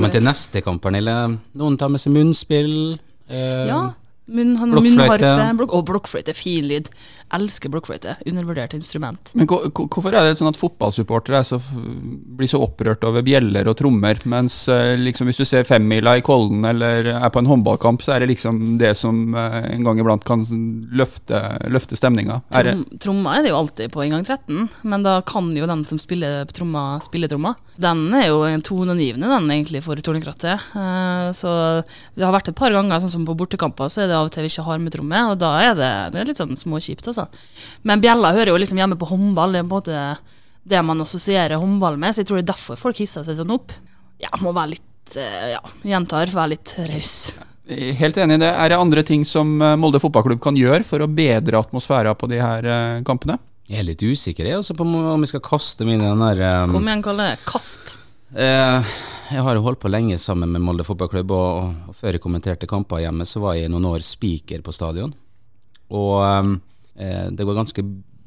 [0.02, 1.14] Men til neste kamp, Pernille,
[1.60, 2.98] noen tar med seg munnspill.
[3.30, 3.82] eh, Ja.
[4.27, 5.58] Munn, han, blokkfløyte.
[5.60, 6.34] Blok, og blokkfløyte.
[6.36, 6.88] Fin lyd.
[7.34, 8.13] Elsker blokkfløyte.
[8.30, 9.34] Undervurdert instrument.
[9.36, 11.60] Men hvor- hvor- hvorfor er det sånn at fotballsupportere er så,
[12.38, 16.22] blir så opprørt over bjeller og trommer, mens eh, liksom hvis du ser femmila i
[16.22, 20.00] Kollen eller er på en håndballkamp, så er det liksom det som eh, en gang
[20.00, 20.46] iblant kan
[20.94, 22.42] løfte, løfte stemninga?
[22.53, 26.00] Trom, tromma er det jo alltid på inngang 13, men da kan jo den som
[26.00, 27.55] spiller tromma, spille tromma.
[27.77, 30.62] Den er jo en toneangivende, den egentlig, for Tornekrattet.
[30.77, 31.83] Eh, så
[32.16, 34.34] det har vært et par ganger, sånn som på bortekamper, så er det av og
[34.34, 37.10] til vi ikke har med tromme, og da er det, det er litt sånn småkjipt,
[37.12, 37.28] altså.
[37.88, 41.04] Men bjella hører jo liksom hjemme på håndball, det er på en måte det man
[41.04, 43.74] assosierer håndball med, så jeg tror det er derfor folk hisser seg sånn opp.
[44.24, 47.16] Ja, må være litt, eh, ja, gjentar, være litt raus.
[48.00, 48.52] helt enig i det.
[48.52, 52.32] Er det andre ting som eh, Molde fotballklubb kan gjøre for å bedre atmosfæra på
[52.32, 53.40] de her eh, kampene?
[53.68, 56.24] Jeg er litt usikker jeg, også på om vi skal kaste meg inn i den
[56.24, 56.74] der um...
[56.76, 57.30] Kom igjen, Kalle.
[57.48, 57.98] Kast.
[58.35, 58.93] Eh,
[59.33, 62.69] jeg har jo holdt på lenge sammen med Molde fotballklubb, og, og før jeg kommenterte
[62.69, 65.13] kamper hjemme, så var jeg i noen år speaker på stadion.
[65.93, 66.17] Og
[66.98, 67.83] eh, det var ganske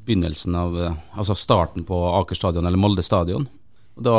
[0.07, 3.47] begynnelsen av eh, Altså starten på Aker stadion, eller Molde stadion.
[3.97, 4.15] Og da,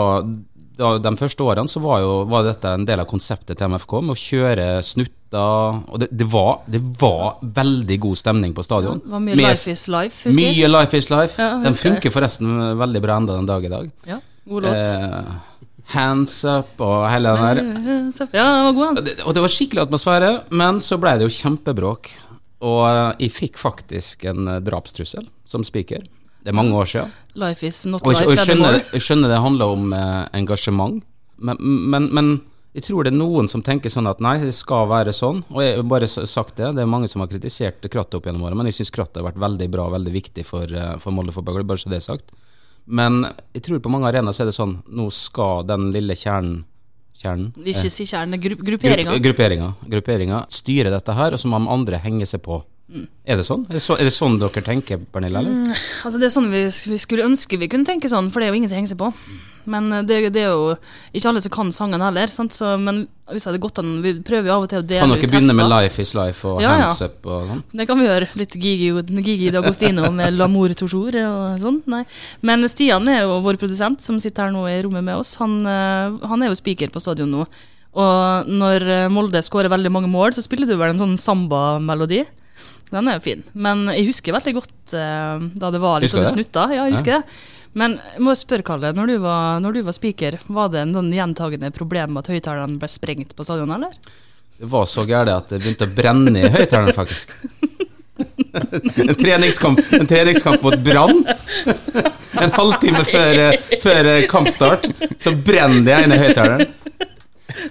[0.79, 3.95] da, De første årene så var jo var dette en del av konseptet til MFK,
[4.05, 5.15] med å kjøre snutter.
[5.89, 9.01] Og det, det, var, det var veldig god stemning på stadion.
[9.05, 10.57] Det var mye Med- Life is life, husker jeg.
[10.57, 11.37] Mye Life is Life.
[11.41, 13.91] Ja, Den funker forresten veldig bra enda den dag i dag.
[14.09, 14.83] Ja, god låt.
[14.89, 15.37] Eh,
[15.95, 18.29] hands up og hele den der.
[18.37, 19.05] Ja, den var god, den.
[19.09, 22.11] det, og det var skikkelig atmosfære, men så ble det jo kjempebråk.
[22.67, 26.05] Og eh, jeg fikk faktisk en eh, drapstrussel som speaker.
[26.43, 27.15] Det er mange år siden.
[27.39, 31.03] Life is not life og jeg, skjønner, jeg skjønner det handler om eh, engasjement,
[31.39, 32.31] men, men, men
[32.75, 35.41] jeg tror det er noen som tenker sånn at nei, det skal være sånn.
[35.55, 38.45] Og jeg har bare sagt det, det er mange som har kritisert krattet opp gjennom
[38.47, 41.71] året, men jeg syns krattet har vært veldig bra veldig viktig for, for Molde fotballklubb,
[41.73, 42.35] bare så det er sagt.
[42.89, 43.21] Men
[43.53, 46.65] jeg tror på mange arenaer så er det sånn, nå skal den lille kjernen
[47.19, 47.49] Kjernen?
[47.67, 48.85] Ikke si kjernen, gru Grupp-
[49.25, 49.73] grupperinga.
[49.91, 50.39] Grupperinga.
[50.55, 52.61] Styrer dette her, og så må de andre henge seg på.
[52.89, 53.05] Mm.
[53.29, 53.67] Er det sånn?
[53.69, 55.43] Er det, så, er det sånn dere tenker, Pernille?
[55.43, 55.77] Eller?
[56.07, 58.55] Altså, det er sånn vi, vi skulle ønske vi kunne tenke sånn, for det er
[58.55, 59.13] jo ingen som henger seg på.
[59.69, 60.73] Men eh, det, det er jo
[61.13, 62.33] ikke alle som kan sangen heller.
[62.33, 62.57] Sant?
[62.57, 65.05] Så, men hvis det hadde gått an Vi prøver jo av og til å dele
[65.05, 65.69] Kan dere begynne med.
[65.69, 66.89] Life is Life og Ja, ja.
[66.89, 67.63] Hands Up og sånn?
[67.77, 68.31] Det kan vi gjøre.
[68.41, 71.83] Litt Gigi, Gigi D'Agostino med L'amour toujours og sånn.
[71.93, 72.05] Nei.
[72.41, 75.37] Men Stian er jo vår produsent, som sitter her nå i rommet med oss.
[75.43, 77.45] Han, eh, han er jo speaker på stadion nå.
[77.99, 82.25] Og når eh, Molde skårer veldig mange mål, så spiller du vel en sånn samba-melodi.
[82.93, 83.45] Den er jo fin.
[83.53, 86.75] Men jeg husker veldig godt uh, da det var litt sånn sånne snutter.
[86.77, 87.41] Ja, jeg husker det.
[87.79, 90.97] Men jeg må spørre, Kalle, når du, var, når du var speaker, var det en
[90.97, 93.95] sånn gjentagende problem med at høyttalerne ble sprengt på stadion, eller?
[94.59, 97.37] Det var så gærent at det begynte å brenne i høyttalerne, faktisk.
[98.19, 101.21] En treningskamp, en treningskamp mot Brann.
[102.43, 106.75] En halvtime før, eh, før eh, kampstart, så brenner det ene høyttaleren.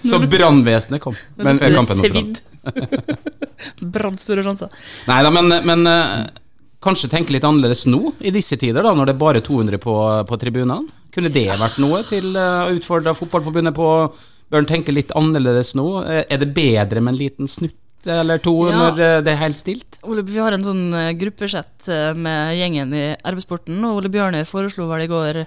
[0.04, 1.18] Så brannvesenet kom.
[1.36, 2.32] Men før kampen mot Brann.
[2.68, 3.18] Svidd.
[3.94, 4.70] Brann store sjanser.
[5.08, 6.28] Nei da, men, men eh,
[6.84, 9.96] kanskje tenke litt annerledes nå, i disse tider, da, når det er bare 200 på,
[10.30, 10.86] på tribunene.
[11.16, 13.88] Kunne det vært noe til eh, å utfordre Fotballforbundet på
[14.48, 15.88] Bør en tenke litt annerledes nå?
[16.08, 17.76] Eh, Er det bedre med en liten snutt
[18.08, 18.78] eller to Ja.
[18.78, 19.98] når det er helt stilt?
[20.08, 20.86] Ole, vi har en sånn
[21.20, 25.42] gruppesett med gjengen i RB-sporten, og Ole Bjørner foreslo vel i går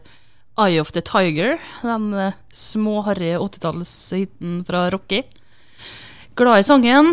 [0.61, 2.11] Eye of the Tiger, den
[2.53, 5.23] småharry 80-tallshiten fra Rocky.
[6.41, 7.11] Glad i sangen.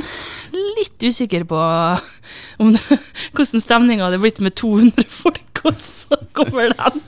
[0.78, 1.58] Litt usikker på
[2.78, 3.00] det,
[3.36, 7.02] hvordan stemninga hadde blitt med 200 folk, og så kommer den.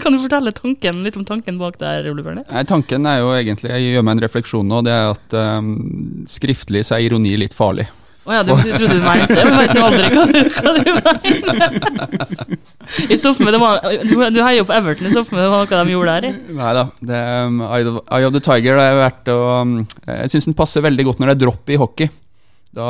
[0.00, 2.46] Kan du fortelle tanken, litt om tanken bak der, Ole Bjørne?
[2.64, 5.74] Tanken er jo egentlig, jeg gjør meg en refleksjon nå, det er at um,
[6.32, 7.90] skriftlig så er ironi litt farlig.
[8.28, 9.42] Å ja, du, du trodde du mente det?
[9.42, 12.58] Jeg vet nå aldri hva du, hva du mener.
[13.08, 15.64] Jeg så fall, det var, du, du heier på Everton, i så fall det var
[15.64, 16.40] noe de gjorde der.
[16.58, 16.84] Nei da.
[17.00, 21.22] Um, Eye, of, the Tiger har verdt å um, Jeg syns den passer veldig godt
[21.22, 22.10] når det er dropp i hockey.
[22.76, 22.88] Da,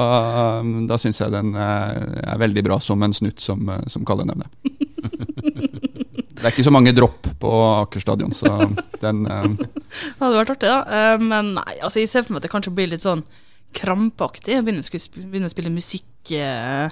[0.61, 4.05] um, da syns jeg den er, er veldig bra som en snutt, som, uh, som
[4.09, 4.51] Kalle nevner.
[6.40, 7.51] Det er ikke så mange dropp på
[7.85, 8.49] Aker stadion, så
[9.03, 10.81] den um, Det hadde vært artig, da.
[10.88, 13.23] Eh, Men nei, altså, jeg ser for meg at det kanskje blir litt sånn
[13.76, 14.59] krampaktig.
[14.59, 14.87] å begynner,
[15.30, 16.90] begynne å spille musikk eh,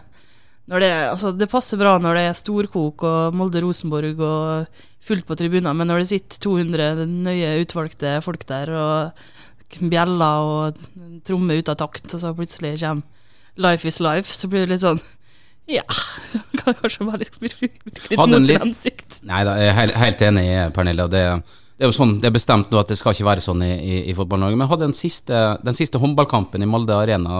[0.84, 5.72] det, altså, det passer bra når det er storkok og Molde-Rosenborg og fullt på tribuner,
[5.72, 10.82] men når det sitter 200 nøye utvalgte folk der og bjeller og
[11.24, 13.06] trommer ut av takt, og så plutselig kommer
[13.58, 15.00] Life is life, så blir det litt sånn
[15.68, 15.82] ja,
[16.62, 19.18] kan kanskje være litt, litt mot litt- hensikt.
[19.28, 20.44] Nei da, jeg er helt, helt enig,
[20.76, 21.04] Pernille.
[21.08, 21.24] og Det,
[21.78, 23.70] det er jo sånn, det er bestemt nå at det skal ikke være sånn i,
[23.78, 24.58] i, i Fotball-Norge.
[24.58, 27.38] Men hadde den siste, den siste håndballkampen i Molde Arena.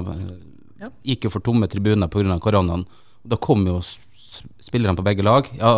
[0.79, 0.93] Ja.
[1.11, 2.37] Gikk jo for tomme tribuner pga.
[2.39, 2.85] koronaen.
[3.27, 5.51] Da kom jo spillerne på begge lag.
[5.59, 5.73] Ja,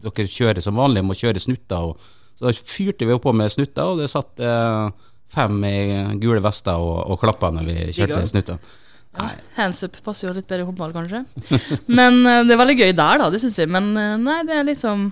[0.00, 1.90] dere kjører som vanlig, må kjøre snutter.
[1.90, 2.00] Og,
[2.38, 5.76] så da fyrte vi oppå på med snutter, og det satt eh, fem i
[6.22, 8.74] gule vester og, og klappa når vi kjørte snutter.
[9.18, 11.24] Ja, hands up passer jo litt bedre i håndball, kanskje.
[11.98, 13.68] Men eh, det er veldig gøy der, da, det syns jeg.
[13.68, 15.10] Men eh, nei, det er liksom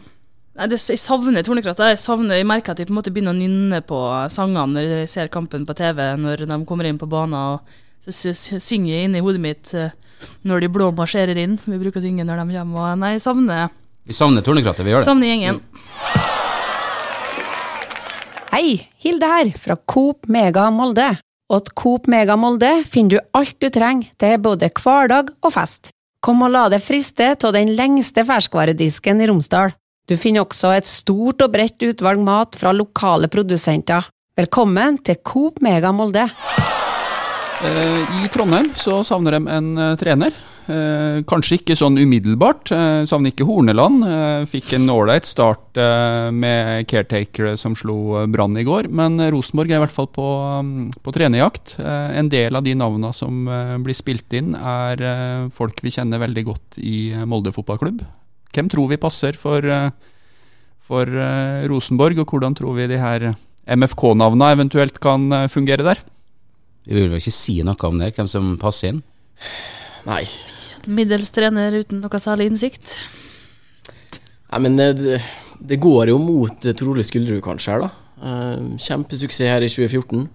[0.57, 1.83] nei, det, Jeg savner Tornekraft.
[1.85, 3.99] Jeg savner, jeg merker at jeg på en måte begynner å nynne på
[4.33, 7.35] sangene når jeg ser kampen på TV, når de kommer inn på banen.
[7.57, 9.91] Og så sy- sy- synger jeg inni hodet mitt eh,
[10.47, 12.93] når de blå marsjerer inn, som vi bruker å synge når de kommer.
[12.93, 13.69] Og nei, jeg savner,
[14.07, 15.09] Vi savner Tornekrattet, vi gjør det.
[15.09, 15.61] savner gjengen.
[18.53, 21.09] Hei, Hilde her, fra Coop Mega Molde.
[21.53, 25.91] Og Coop Mega Molde finner du alt du trenger til både hverdag og fest.
[26.25, 29.75] Kom og la deg friste av den lengste ferskvaredisken i Romsdal.
[30.07, 34.05] Du finner også et stort og bredt utvalg mat fra lokale produsenter.
[34.39, 36.29] Velkommen til Coop Mega Molde.
[37.57, 40.37] Eh, I Trondheim så savner de en eh, trener.
[40.71, 42.71] Eh, kanskje ikke sånn umiddelbart.
[43.11, 44.05] Savner ikke Horneland.
[44.53, 45.81] Fikk en ålreit start
[46.35, 48.87] med caretakere som slo Brann i går.
[48.87, 50.29] Men Rosenborg er i hvert fall på,
[50.61, 51.81] mm, på trenerjakt.
[51.83, 53.43] En del av de navnene som
[53.83, 58.07] blir spilt inn, er folk vi kjenner veldig godt i Molde fotballklubb.
[58.57, 59.91] Hvem tror vi passer for, eh,
[60.81, 63.35] for eh, Rosenborg, og hvordan tror vi de her
[63.69, 66.01] MFK-navna eventuelt kan eh, fungere der?
[66.87, 69.03] Vi vil vel ikke si noe om det, hvem som passer inn.
[70.07, 70.23] Nei.
[70.87, 72.95] Middels trener uten noe særlig innsikt.
[74.47, 75.19] Nei, men det,
[75.61, 77.93] det går jo mot Trolig Skulderud kanskje her, da.
[78.81, 80.29] Kjempesuksess her i 2014.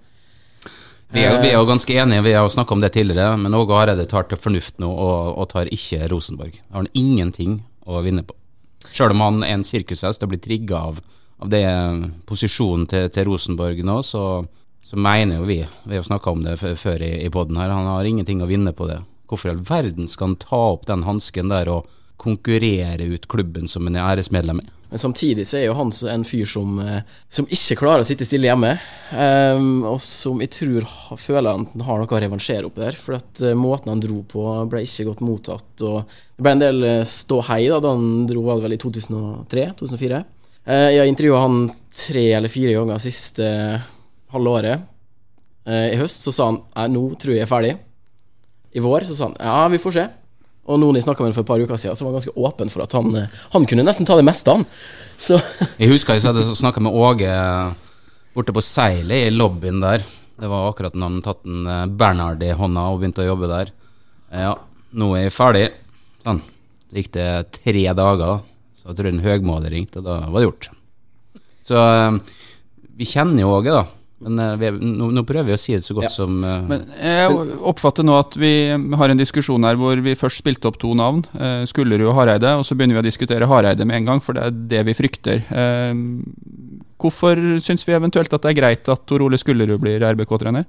[1.11, 3.55] Vi er, vi er jo ganske enige, vi har jo snakka om det tidligere, men
[3.57, 6.59] Åge Hareide tar til fornuft nå og, og tar ikke Rosenborg.
[6.69, 8.35] Har han ingenting å vinne på.
[8.91, 10.99] Sjøl om han er en sirkushest og blir trigga av,
[11.41, 11.63] av det
[12.29, 14.25] posisjonen til, til Rosenborg nå, så,
[14.81, 17.89] så mener jo vi, vi har snakka om det før i, i poden her, han
[17.89, 18.99] har ingenting å vinne på det.
[19.29, 21.89] Hvorfor i all verden skal han ta opp den hansken der og
[22.21, 24.69] konkurrere ut klubben som han er æresmedlem i?
[24.91, 28.27] Men samtidig så er jo han en fyr som, eh, som ikke klarer å sitte
[28.27, 28.73] stille hjemme.
[29.11, 30.87] Um, og som jeg tror
[31.19, 32.99] føler han har noe å revansjere oppi der.
[32.99, 35.71] For at eh, måten han dro på, ble ikke godt mottatt.
[35.87, 38.81] Og det ble en del uh, ståhei da, da han dro, var det vel i
[38.83, 40.21] 2003-2004.
[40.67, 43.47] jeg har intervjua han tre eller fire ganger siste
[44.31, 44.89] halve året.
[45.67, 47.75] Eh, I høst så sa han «Nei, nå tror jeg er ferdig.
[48.71, 50.07] I vår så sa han ja, vi får se.
[50.69, 52.69] Og noen jeg snakka med for et par uker siden, så var han ganske åpen
[52.69, 54.65] for at han, eh, han kunne nesten ta det meste, han.
[55.21, 55.39] Så
[55.79, 57.29] Jeg husker jeg hadde snakka med Åge
[58.35, 60.05] borte på seilet i lobbyen der.
[60.41, 63.49] Det var akkurat når han tatt en eh, Bernhard i hånda og begynte å jobbe
[63.51, 63.73] der.
[64.31, 64.53] Eh, Ja,
[64.93, 65.65] nå er jeg ferdig.
[66.25, 66.41] Sånn.
[66.91, 68.41] Så gikk det tre dager,
[68.77, 70.69] så jeg tror en høgmåle ringte, og da var det gjort.
[71.65, 72.19] Så eh,
[72.97, 73.85] vi kjenner jo Åge, da.
[74.21, 76.13] Men uh, vi, nå, nå prøver vi å si det så godt Ja.
[76.13, 80.43] som uh, Men jeg oppfatter nå at vi har en diskusjon her hvor vi først
[80.43, 81.23] spilte opp to navn.
[81.35, 84.37] uh, Skullerud og Hareide, og så begynner vi å diskutere Hareide med en gang, for
[84.37, 85.41] det er det vi frykter.
[87.01, 90.67] Hvorfor syns vi eventuelt at det er greit at Tor Ole Skullerud blir RBK-trener?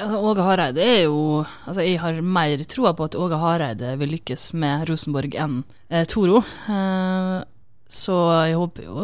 [0.00, 4.12] Altså, Åge Hareide er jo Altså, jeg har mer troa på at Åge Hareide vil
[4.16, 6.42] lykkes med Rosenborg enn eh, Toro.
[6.70, 7.40] Eh,
[7.90, 8.14] Så
[8.46, 8.94] jeg håper jo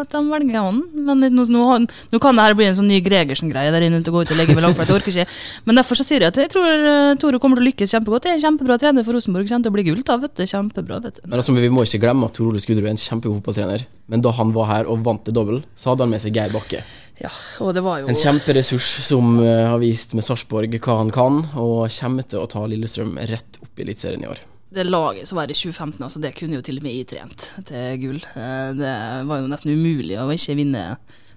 [0.00, 0.80] at de velger han.
[1.06, 1.66] Men nå, nå,
[2.10, 4.32] nå kan det her bli en sånn ny Gregersen-greie der inne til å gå ut
[4.34, 5.36] og legge meg langt, for jeg orker ikke.
[5.68, 8.26] Men derfor så sier jeg at jeg tror eh, Tore kommer til å lykkes kjempegodt.
[8.26, 9.46] Det er en kjempebra trener for Rosenborg.
[9.46, 10.44] Kommer til å bli gull, av, vet du.
[10.50, 11.24] Kjempebra, vet du.
[11.28, 13.86] Men altså, vi må ikke glemme at Tor Ole Skudderud er en kjempegod fotballtrener.
[14.10, 16.50] Men da han var her og vant til dobbel, så hadde han med seg Geir
[16.54, 16.82] Bakke.
[17.22, 17.30] Ja,
[17.62, 21.44] og det var jo En kjemperessurs som eh, har vist med Sarpsborg hva han kan,
[21.54, 24.42] og kommer til å ta Lillestrøm rett opp i Eliteserien i år.
[24.74, 27.50] Det laget som var i 2015, altså, det kunne jo til og med jeg trent
[27.68, 28.22] til gull.
[28.36, 28.94] Eh, Det
[29.28, 30.84] var jo nesten umulig å ikke vinne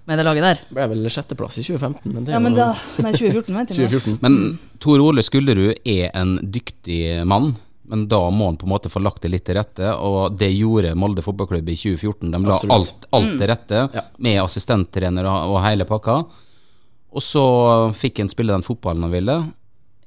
[0.06, 0.58] med det laget der.
[0.70, 2.66] Ble vel sjetteplass i 2015, men det Ja, er men da
[3.02, 3.90] Nei, 2014, venter jeg.
[3.90, 4.18] 2014.
[4.22, 7.56] Men Tor Ole Skullerud er en dyktig mann.
[7.88, 10.48] Men da må han på en måte få lagt det litt til rette, og det
[10.56, 12.32] gjorde Molde fotballklubb i 2014.
[12.32, 12.72] De la Absolutt.
[12.74, 14.02] alt, alt til rette, Ja.
[14.18, 16.16] med assistenttrener og, hele pakka.
[17.14, 17.44] Og så
[17.94, 19.36] fikk han spille den fotballen han ville.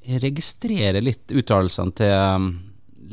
[0.05, 2.59] Jeg registrerer litt uttalelsene til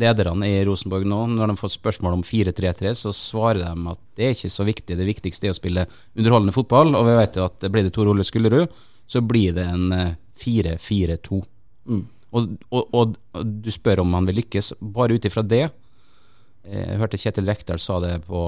[0.00, 1.20] lederne i Rosenborg nå.
[1.36, 4.98] Når de får spørsmål om 4-3-3, så svarer de at det er ikke så viktig.
[4.98, 6.94] Det viktigste er å spille underholdende fotball.
[6.98, 8.72] Og vi vet jo at blir det Tor Ole Skullerud,
[9.06, 11.42] så blir det en eh, 4-4-2.
[12.36, 15.68] Og, og, og, og du spør om han vil lykkes, bare ut ifra det.
[16.66, 18.42] Eh, Jeg hørte Kjetil Rekdal sa det på,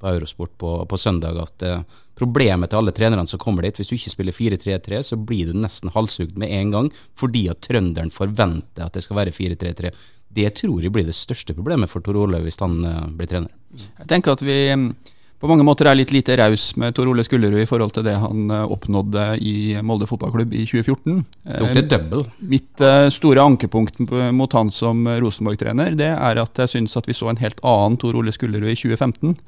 [0.00, 1.82] på Eurosport på, på søndag, at eh,
[2.18, 5.58] problemet til alle trenerne som kommer dit, hvis du ikke spiller 4-3-3, så blir du
[5.60, 9.92] nesten halshugd med en gang, fordi at trønderen forventer at det skal være 4-3-3.
[10.38, 13.54] Det tror jeg blir det største problemet for Tor Ole hvis han eh, blir trener.
[13.74, 14.90] Jeg tenker at vi mm,
[15.38, 18.16] på mange måter er litt lite raus med Tor Ole Skullerud i forhold til det
[18.18, 19.54] han eh, oppnådde i
[19.86, 21.20] Molde fotballklubb i 2014.
[21.60, 22.24] Tok det double.
[22.50, 24.00] Mitt eh, store ankepunkt
[24.34, 27.62] mot han som eh, Rosenborg-trener, det er at jeg syns at vi så en helt
[27.62, 29.38] annen Tor Ole Skullerud i 2015.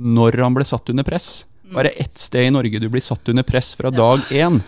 [0.00, 1.44] Når han ble satt under press.
[1.76, 4.62] Bare ett sted i Norge du blir satt under press fra dag én,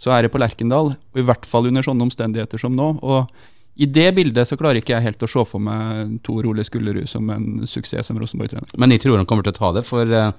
[0.00, 0.94] så er det på Lerkendal.
[0.96, 2.94] Og i hvert fall under sånne omstendigheter som nå.
[3.04, 3.28] Og
[3.80, 7.08] i det bildet så klarer ikke jeg helt å se for meg Tor Ole Skullerud
[7.08, 8.74] som en suksess som Rosenborg-trener.
[8.76, 10.32] Men jeg tror han kommer til å ta det, for eh,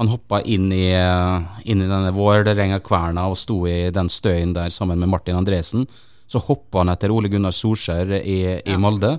[0.00, 4.72] han hoppa inn i, eh, inn i denne Vålerenga-kverna og sto i den støyen der
[4.72, 5.84] sammen med Martin Andresen.
[6.26, 9.18] Så hoppa han etter Ole Gunnar Solskjær i, i Molde.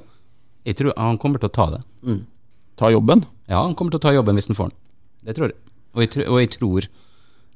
[0.67, 1.83] Jeg tror Han kommer til å ta det.
[2.77, 3.23] Ta jobben.
[3.47, 4.79] Ja, han kommer til å ta jobben hvis han får den.
[5.29, 5.61] Det tror jeg.
[5.93, 6.89] Og jeg, og jeg tror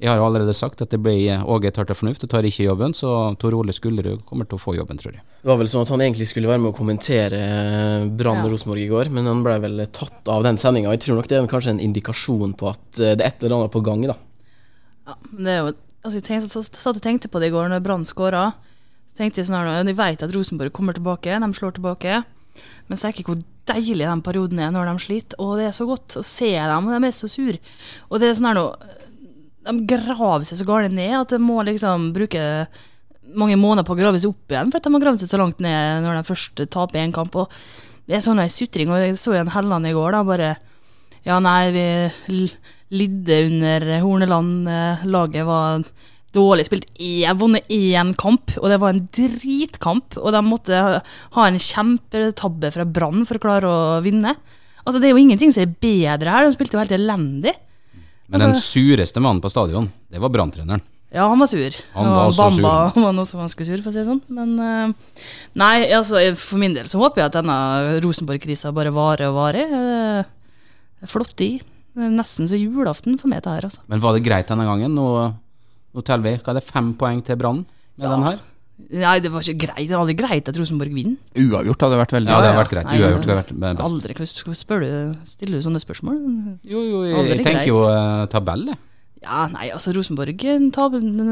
[0.01, 2.65] Jeg har jo allerede sagt at det blir Åge tar til fornuft og tar ikke
[2.65, 5.21] jobben, så Tor Ole Skullerud kommer til å få jobben, tror jeg.
[5.43, 8.47] Det var vel sånn at han egentlig skulle være med å kommentere eh, Brann Ja.
[8.49, 10.95] Rosenborg i går, men han ble vel tatt av den sendinga.
[10.97, 13.59] Jeg tror nok det er kanskje en indikasjon på at eh, det er et eller
[13.59, 14.17] annet på gang, da.
[15.11, 17.69] Ja, men det er jo altså jeg tenkte, satt og tenkte på det i går
[17.69, 18.47] når Brann skåra.
[19.11, 22.23] Så tenkte jeg sånn her De vet at Rosenborg kommer tilbake, de slår tilbake.
[22.89, 25.39] Men så er ikke hvor deilig den perioden er når de sliter.
[25.43, 27.59] Og det er så godt å se dem, og de er så sur.
[28.09, 28.65] Og det er sånn her nå
[29.61, 32.41] De graver seg så galt ned at de må liksom bruke
[33.37, 35.39] mange måneder på å grave seg opp igjen, for at de har gravd seg så
[35.39, 37.37] langt ned når de først taper én kamp.
[37.37, 37.53] Og
[38.09, 38.91] det er sånn en sutring.
[38.91, 40.51] Og jeg så igjen Helland i går, da, bare
[41.27, 42.47] ja, nei, vi
[42.97, 44.71] lidde under Horneland.
[45.13, 45.85] Laget var
[46.35, 46.87] dårlig spilt.
[46.97, 50.17] Jeg vunnet én kamp, og det var en dritkamp.
[50.17, 50.81] Og de måtte
[51.37, 54.35] ha en kjempetabbe fra Brann for å klare å vinne.
[54.81, 56.47] Altså, Det er jo ingenting som er bedre her.
[56.47, 57.53] De spilte jo helt elendig.
[58.31, 60.81] Men den sureste mannen på stadion, det var Brann-treneren.
[61.11, 61.75] Ja, han var sur.
[61.91, 64.21] Han Og var så sur, Bamba var også ganske sur, for å si det sånn.
[64.31, 64.93] Men eh,
[65.59, 67.57] nei, altså, for min del så håper jeg at denne
[68.05, 69.73] Rosenborg-krisa bare varer og varer.
[69.81, 71.51] Eh, flott i.
[71.99, 73.83] Nesten så julaften for meg, det her, altså.
[73.91, 74.95] Men var det greit denne gangen?
[74.95, 75.07] Nå,
[75.91, 76.37] nå teller vi.
[76.39, 77.65] Hva er det, fem poeng til Brann
[77.99, 78.39] med den her?
[78.89, 79.87] Nei, det var ikke greit.
[79.87, 81.17] Det var aldri greit at Rosenborg vinner.
[81.37, 82.87] Uavgjort hadde vært veldig Ja, det hadde vært greit.
[82.89, 83.83] Nei, Uavgjort hadde vært best.
[83.87, 84.27] Aldri.
[84.61, 84.91] Spør du,
[85.31, 86.17] stiller du sånne spørsmål?
[86.67, 88.81] Jo, jo, jeg, Aldri jeg tenker jo eh, tabell, jeg.
[89.21, 90.39] Ja, nei, altså Rosenborg
[90.73, 91.25] tar, de, de,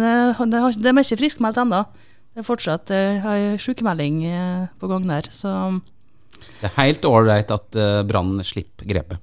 [0.46, 1.84] de er ikke friskmeldt ennå.
[2.30, 5.52] Det er fortsatt uh, ei sykemelding eh, på gang der, så
[6.38, 9.18] Det er helt ålreit at eh, Brann slipper grepet.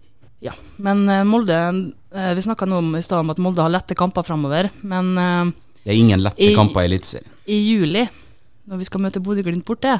[0.44, 3.72] Ja, men eh, Molde eh, Vi snakka nå om i stad om at Molde har
[3.72, 4.68] lette kamper framover.
[4.82, 5.54] Men eh,
[5.86, 7.32] Det er ingen lette I- kamper i Eliteserien.
[7.46, 8.04] I juli,
[8.66, 9.96] når vi skal møte Bodø-Glimt borte,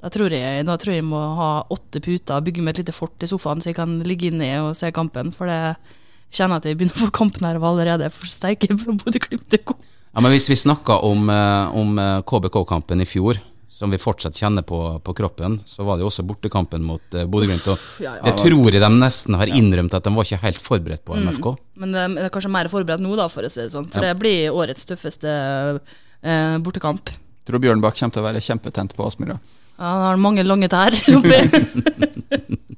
[0.00, 3.20] da tror, jeg, da tror jeg må ha åtte puter, bygge meg et lite fort
[3.20, 5.28] i sofaen så jeg kan ligge inni og se kampen.
[5.36, 8.08] For det jeg kjenner at jeg begynner å få kampnerver allerede.
[8.14, 9.84] For steike, Bodø-Glimt er god.
[10.10, 13.38] Ja, men hvis vi snakker om, eh, om eh, KBK-kampen i fjor,
[13.80, 17.24] som vi fortsatt kjenner på, på kroppen, så var det jo også bortekampen mot uh,
[17.24, 17.64] Bodø-Glimt.
[17.72, 18.24] Og Ja, ja.
[18.26, 21.48] det tror jeg de nesten har innrømt at de var ikke helt forberedt på MFK.
[21.80, 23.88] Men eh, det er kanskje mer forberedt nå, da, for å si det sånn.
[23.92, 25.32] For det blir årets tøffeste
[26.22, 27.12] eh, bortekamp.
[27.48, 29.38] Tror Bjørnbakk kommer til å være kjempetent på Aspmyra.
[29.80, 30.96] Ja, han har mange lange tær.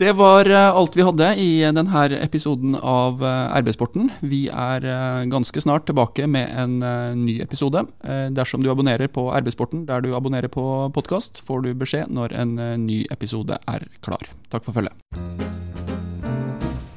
[0.00, 4.08] Det var eh, alt vi hadde i denne episoden av eh, RB-sporten.
[4.24, 7.84] Vi er eh, ganske snart tilbake med en eh, ny episode.
[8.00, 10.64] Eh, Dersom du abonnerer på RB-sporten der du abonnerer på
[10.96, 14.24] podkast, får du beskjed når en eh, ny episode er klar.
[14.48, 15.49] Takk for følget.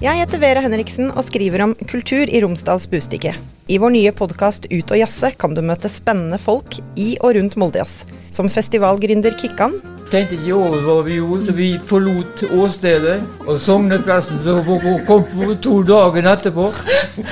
[0.04, 3.32] Jeg heter Vera Henriksen og skriver om kultur i Romsdals Bustikke.
[3.72, 7.56] I vår nye podkast Ut og jazze kan du møte spennende folk i og rundt
[7.56, 8.04] Moldejazz.
[8.36, 9.78] Som festivalgründer Kikkan,
[10.12, 13.16] tenkte ikke over hva vi gjorde, så vi forlot åstedet.
[13.48, 14.44] Og sogneplassen.
[14.44, 14.60] Så
[15.08, 16.68] kom vi to dager etterpå,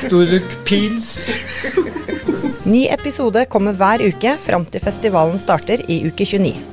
[0.06, 1.18] sto det pils.
[2.64, 6.71] Ny episode kommer hver uke fram til festivalen starter i uke 29.